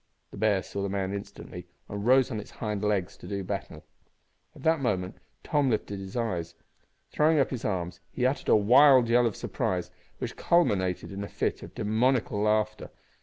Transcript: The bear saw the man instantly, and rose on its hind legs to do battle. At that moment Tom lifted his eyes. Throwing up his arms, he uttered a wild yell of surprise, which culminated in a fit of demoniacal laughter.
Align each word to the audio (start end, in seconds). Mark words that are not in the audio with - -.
The 0.31 0.37
bear 0.37 0.63
saw 0.63 0.81
the 0.81 0.89
man 0.89 1.13
instantly, 1.13 1.67
and 1.87 2.03
rose 2.03 2.31
on 2.31 2.39
its 2.39 2.49
hind 2.49 2.83
legs 2.83 3.15
to 3.17 3.27
do 3.27 3.43
battle. 3.43 3.85
At 4.55 4.63
that 4.63 4.79
moment 4.79 5.17
Tom 5.43 5.69
lifted 5.69 5.99
his 5.99 6.17
eyes. 6.17 6.55
Throwing 7.11 7.37
up 7.39 7.51
his 7.51 7.63
arms, 7.63 7.99
he 8.11 8.25
uttered 8.25 8.49
a 8.49 8.55
wild 8.55 9.09
yell 9.09 9.27
of 9.27 9.35
surprise, 9.35 9.91
which 10.17 10.35
culminated 10.35 11.11
in 11.11 11.23
a 11.23 11.27
fit 11.29 11.61
of 11.61 11.75
demoniacal 11.75 12.39
laughter. 12.41 12.89